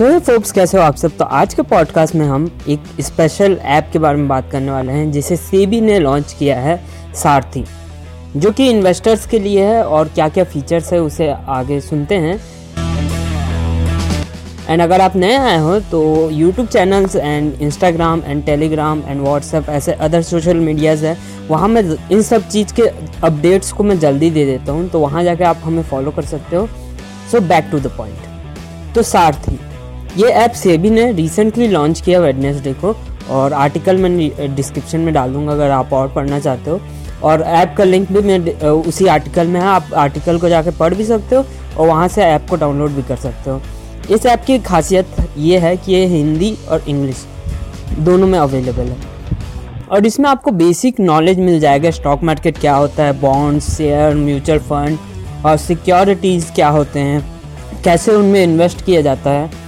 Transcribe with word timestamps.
सो 0.00 0.10
so, 0.10 0.20
focus 0.20 0.52
कैसे 0.52 0.78
हो 0.78 0.82
आप 0.82 0.96
सब? 0.96 1.16
तो 1.16 1.24
आज 1.24 1.54
के 1.54 1.62
पॉडकास्ट 1.62 2.14
में 2.14 2.26
हम 2.26 2.60
एक 2.68 2.82
स्पेशल 3.00 3.60
ऐप 3.62 3.90
के 3.92 3.98
बारे 3.98 4.18
में 4.18 4.28
बात 4.28 4.50
करने 4.50 4.70
वाले 4.70 4.92
हैं 4.92 5.12
जिसे 5.12 5.36
सेबी 5.36 5.80
ने 5.80 5.98
लॉन्च 5.98 6.32
किया 6.38 6.60
है 6.60 6.84
सारथी 7.14 7.64
जो 8.36 8.50
कि 8.50 8.70
इन्वेस्टर्स 8.70 9.26
के 9.26 9.38
लिए 9.38 9.64
है 9.64 9.84
और 9.84 10.08
क्या 10.08 10.28
क्या 10.28 10.44
फीचर्स 10.44 10.92
है 10.92 11.00
उसे 11.00 11.34
आगे 11.48 11.80
सुनते 11.80 12.14
हैं। 12.14 12.40
एंड 14.68 14.82
अगर 14.82 15.00
आप 15.00 15.16
नए 15.16 15.36
आए 15.36 15.58
हो 15.58 15.80
तो 15.80 16.30
YouTube 16.30 16.68
channels 16.68 17.16
and 17.16 17.54
Instagram 17.54 18.22
and 18.26 18.44
Telegram 18.46 19.02
and 19.06 19.20
WhatsApp 19.20 19.68
ऐसे 19.68 19.92
अदर 19.92 20.22
सोशल 20.22 20.56
मीडियाज़ 20.56 21.06
है 21.06 21.18
वहाँ 21.48 21.68
मैं 21.68 22.08
इन 22.12 22.22
सब 22.22 22.48
चीज़ 22.48 22.74
के 22.74 22.82
अपडेट्स 23.24 23.72
को 23.72 23.84
मैं 23.84 23.98
जल्दी 23.98 24.30
दे 24.30 24.44
देता 24.44 24.72
हूँ 24.72 24.88
तो 24.88 25.00
वहाँ 25.00 25.24
जाके 25.24 25.44
आप 25.44 25.58
हमें 25.64 25.82
फॉलो 25.82 26.10
कर 26.10 26.22
सकते 26.22 26.56
हो। 26.56 26.66
So 27.32 27.40
back 27.40 27.68
to 27.70 27.80
the 27.80 27.86
point 27.86 28.94
तो 28.94 29.02
सारथी 29.02 29.60
ये 30.16 30.28
ऐप 30.28 30.52
सेबी 30.52 30.90
ने 30.90 31.10
रिसेंटली 31.12 31.66
लॉन्च 31.68 32.00
किया 32.00 32.20
वेडनेसडे 32.20 32.72
को, 32.74 32.94
और 33.30 33.52
आर्टिकल 33.54 33.96
मैं 33.96 34.54
डिस्क्रिप्शन 34.54 35.00
में 35.00 35.12
डाल 35.14 35.32
दूँगा 35.32 35.52
अगर 35.52 35.70
आप 35.70 35.92
और 35.92 36.08
पढ़ना 36.08 36.38
चाहते 36.40 36.70
हो। 36.70 36.80
और 37.22 37.42
ऐप 37.42 37.74
का 37.78 37.84
लिंक 37.84 38.10
भी 38.12 38.20
मैं 38.20 38.38
उसी 38.62 39.06
आर्टिकल 39.08 39.46
में 39.46 39.60
है, 39.60 39.66
आप 39.66 39.92
आर्टिकल 39.96 40.38
को 40.38 40.48
जाकर 40.48 40.70
पढ़ 40.70 40.94
भी 40.94 41.04
सकते 41.04 41.36
हो, 41.36 41.44
और 41.78 41.86
वहाँ 41.88 42.08
से 42.08 42.22
ऐप 42.22 42.46
को 42.50 42.56
डाउनलोड 42.56 42.90
भी 42.90 43.02
कर 43.02 43.16
सकते 43.18 43.50
हो। 43.50 43.60
इस 44.10 44.26
ऐप 44.26 44.44
की 44.46 44.58
खासियत 44.60 45.16
ये 45.38 45.58
है 45.58 45.76
कि 45.76 45.92
ये 45.92 46.04
हिंदी 46.06 46.56
और 46.68 46.84
इंग्लिश 46.88 47.24
दोनों 47.98 48.26
में 48.26 48.38
अवेलेबल 48.38 48.84
है। 48.84 49.08
और 49.90 50.06
इसमें 50.06 50.28
आपको 50.30 50.50
बेसिक 50.52 51.00
नॉलेज 51.00 51.38
मिल 51.40 51.60
जाएगा 51.60 51.90
स्टॉक 51.90 52.22
मार्केट 52.22 52.58
क्या 52.58 52.74
होता 52.74 53.04
है 53.04 53.20
बॉन्ड्स 53.20 53.70
शेयर 53.76 54.14
म्यूचुअल 54.16 54.58
फंड 54.60 54.98
और 55.46 55.56
सिक्योरिटीज़ 55.58 56.52
क्या 56.52 56.68
होते 56.68 57.00
हैं, 57.00 57.24
कैसे 57.84 58.14
उनमें 58.14 58.42
इन्वेस्ट 58.42 58.84
किया 58.84 59.00
जाता 59.00 59.30
है। 59.30 59.59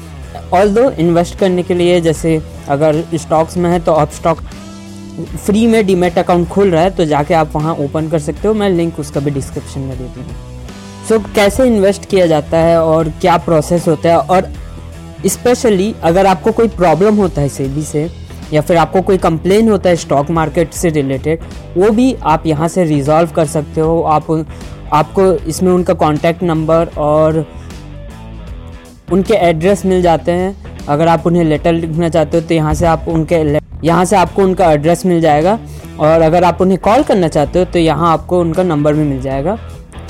ऑल 0.54 0.74
दो 0.74 0.90
इन्वेस्ट 0.90 1.38
करने 1.38 1.62
के 1.62 1.74
लिए 1.74 2.00
जैसे 2.00 2.40
अगर 2.68 3.02
स्टॉक्स 3.14 3.56
में 3.56 3.70
है 3.70 3.80
तो 3.80 3.92
आप 3.92 4.10
स्टॉक 4.10 4.40
फ्री 5.44 5.66
में 5.66 5.84
डीमेट 5.86 6.18
अकाउंट 6.18 6.48
खुल 6.48 6.70
रहा 6.70 6.82
है 6.82 6.90
तो 6.90 7.04
जाके 7.04 7.34
आप 7.34 7.54
वहाँ 7.54 7.74
ओपन 7.74 8.08
कर 8.08 8.18
सकते 8.18 8.48
हो। 8.48 8.54
मैं 8.54 8.70
लिंक 8.70 8.98
उसका 9.00 9.20
भी 9.20 9.30
डिस्क्रिप्शन 9.30 9.80
में 9.80 9.98
दे 9.98 10.04
दूँगा 10.04 10.34
सो 11.08 11.18
so, 11.18 11.34
कैसे 11.34 11.64
इन्वेस्ट 11.64 12.04
किया 12.04 12.26
जाता 12.26 12.58
है 12.58 12.80
और 12.82 13.08
क्या 13.20 13.36
प्रोसेस 13.36 13.88
होता 13.88 14.08
है? 14.08 14.18
और 14.18 14.48
स्पेशली 15.26 15.94
अगर 16.02 16.26
आपको 16.26 16.52
कोई 16.52 16.68
प्रॉब्लम 16.68 17.16
होता 17.16 17.40
है 17.40 17.48
सेबी 17.48 17.82
से 17.82 18.08
या 18.52 18.60
फिर 18.60 18.76
आपको 18.76 19.00
कोई 19.00 19.18
कंप्लेन 19.18 19.68
होता 19.68 19.90
है 19.90 19.96
स्टॉक 19.96 20.30
मार्केट 20.30 20.72
से 20.72 20.88
रिलेटेड 20.90 21.40
वो 21.76 21.90
भी 21.90 22.14
आप 22.22 22.46
यहाँ 22.46 22.68
से 22.68 22.84
रिजॉल्व 22.84 23.30
कर 23.30 23.46
सकते 23.46 23.80
हो। 23.80 24.02
आप 24.02 24.30
आपको 24.92 25.32
इसमें 25.48 25.72
उनका 25.72 25.94
कॉन्टैक्ट 25.94 26.42
नंबर 26.42 26.88
और 26.98 27.46
उनके 29.12 29.34
एड्रेस 29.34 29.84
मिल 29.86 30.02
जाते 30.02 30.32
हैं। 30.32 30.86
अगर 30.88 31.08
आप 31.08 31.26
उन्हें 31.26 31.44
लेटर 31.44 31.72
लिखना 31.72 32.08
चाहते 32.08 32.36
हो 32.36 32.46
तो 32.48 32.54
यहाँ 32.54 32.74
से 32.74 32.86
आप 32.86 33.04
उनके 33.08 33.36
यहाँ 33.86 34.04
से 34.04 34.16
आपको 34.16 34.42
उनका 34.42 34.70
एड्रेस 34.72 35.04
मिल 35.06 35.20
जाएगा। 35.20 35.58
और 36.00 36.20
अगर 36.22 36.44
आप 36.44 36.60
उन्हें 36.60 36.78
कॉल 36.80 37.02
करना 37.02 37.28
चाहते 37.28 37.58
हो 37.58 37.64
तो 37.64 37.78
यहाँ 37.78 38.12
आपको 38.12 38.40
उनका 38.40 38.62
नंबर 38.62 38.94
भी 38.94 39.02
मिल 39.04 39.20
जाएगा। 39.22 39.58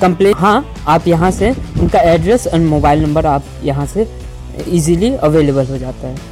कंप्लेन 0.00 0.34
हाँ 0.36 0.74
आप 0.88 1.08
यहाँ 1.08 1.30
से 1.30 1.50
उनका 1.80 2.00
एड्रेस 2.12 2.46
और 2.46 2.60
मोबाइल 2.60 3.02
नंबर 3.02 3.26
आप 3.26 3.44
यहाँ 3.64 3.86
से 3.86 4.06
इजीली 4.68 5.14
अवेलेबल 5.16 5.66
हो 5.66 5.78
जाता 5.78 6.08
है। 6.08 6.30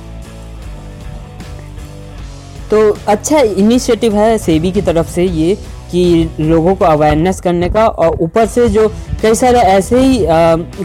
तो 2.71 2.81
अच्छा 3.09 3.41
इनिशिएटिव 3.41 4.17
है 4.17 4.37
सेबी 4.39 4.73
की 4.73 4.83
तरफ़ 4.83 5.09
से 5.11 5.25
ये। 5.25 5.57
कि 5.91 6.31
लोगों 6.41 6.75
को 6.75 6.85
अवेयरनेस 6.85 7.41
करने 7.41 7.69
का 7.71 7.87
और 7.87 8.17
ऊपर 8.23 8.47
से 8.47 8.69
जो 8.69 8.89
कई 9.23 9.35
सारे 9.35 9.59
ऐसे 9.59 10.01
ही 10.01 10.19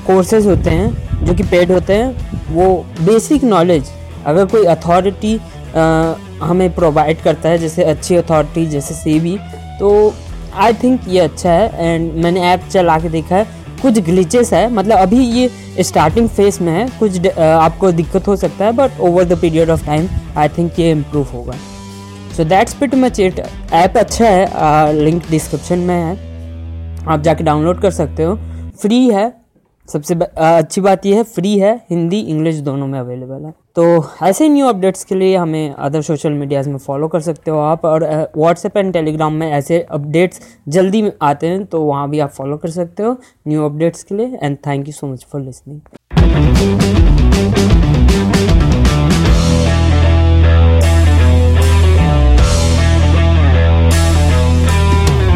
कोर्सेज 0.07 0.47
होते 0.47 0.69
हैं 0.69 1.25
जो 1.25 1.33
कि 1.33 1.43
पेड 1.43 1.71
होते 1.71 1.93
हैं, 1.93 2.53
वो 2.53 2.85
बेसिक 3.01 3.43
नॉलेज 3.43 3.89
अगर 4.25 4.45
कोई 4.45 4.65
अथॉरिटी 4.67 5.39
हमें 6.41 6.73
प्रोवाइड 6.75 7.21
करता 7.21 7.49
है, 7.49 7.57
जैसे 7.57 7.83
अच्छी 7.83 8.15
अथॉरिटी 8.15 8.65
जैसे 8.65 8.93
सी 8.95 9.37
तो 9.79 10.13
आई 10.55 10.73
थिंक 10.73 11.07
ये 11.07 11.19
अच्छा 11.19 11.51
है 11.51 11.85
एंड 11.85 12.13
मैंने 12.23 12.41
ऐप 12.51 12.67
चला 12.71 12.97
के 12.99 13.09
देखा 13.09 13.35
है, 13.35 13.47
कुछ 13.81 13.99
ग्लिचेस 13.99 14.53
है 14.53 14.69
मतलब 14.73 14.97
अभी 14.97 15.19
ये 15.19 15.83
स्टार्टिंग 15.83 16.29
फेस 16.29 16.59
में 16.61 16.71
है, 16.73 16.87
कुछ 16.99 17.27
आपको 17.37 17.91
दिक्कत 17.91 18.27
हो 18.27 18.35
सकता 18.35 18.65
है 18.65 18.71
but 18.73 18.99
over 18.99 19.23
the 19.25 19.39
period 19.39 19.69
of 19.69 19.85
time 19.85 20.07
I 20.37 20.49
think 20.49 20.79
ये 20.79 20.91
इम्प्रूव 20.91 21.27
होगा। 21.33 21.53
So 22.35 22.43
that's 22.43 22.73
pretty 22.73 22.95
much 22.95 23.19
it 23.19 23.39
app 23.73 23.97
अच्छा 23.97 24.25
है 24.25 24.93
लिंक 24.93 25.29
डिस्क्रिप्शन 25.29 25.79
में 25.79 25.95
है। 25.95 26.13
आप 27.07 27.21
जाके 27.21 27.43
डाउनलोड 27.43 27.79
कर 27.81 27.91
सकते 27.91 28.23
हो। 28.23 28.35
फ्री 28.81 29.07
है। 29.09 29.31
सबसे 29.89 30.15
अच्छी 30.15 30.81
बात 30.81 31.05
यह 31.05 31.17
है 31.17 31.23
फ्री 31.23 31.57
है। 31.59 31.75
हिंदी 31.89 32.19
इंग्लिश 32.19 32.55
दोनों 32.59 32.87
में 32.87 32.99
अवेलेबल 32.99 33.45
है। 33.45 33.53
तो 33.75 33.85
ऐसे 34.23 34.49
न्यू 34.49 34.67
अपडेट्स 34.67 35.03
के 35.03 35.15
लिए 35.15 35.35
हमें 35.37 35.73
अदर 35.73 36.01
सोशल 36.01 36.33
मीडियाज़ 36.33 36.69
में 36.69 36.77
फॉलो 36.77 37.07
कर 37.07 37.19
सकते 37.19 37.51
हो 37.51 37.59
आप। 37.59 37.85
और 37.85 38.03
व्हाट्सएप 38.37 38.77
एंड 38.77 38.93
टेलीग्राम 38.93 39.33
में 39.33 39.51
ऐसे 39.51 39.79
अपडेट्स 39.91 40.41
जल्दी 40.67 41.03
आते 41.21 41.47
हैं 41.47 41.65
तो 41.65 41.81
वहाँ 41.81 42.09
भी 42.09 42.19
आप 42.19 42.31
फॉलो 42.31 42.57
कर 42.57 42.69
सकते 42.69 43.03
हो। 43.03 43.15
न्यू 43.47 43.65
अपडेट्स 43.65 44.03
के 44.03 44.15
लिए। 44.15 44.37
And 44.43 44.57
thank 44.67 44.87
you 44.87 44.93
so 44.93 45.07
much 45.07 45.25
for 45.31 45.41
listening 45.41 45.79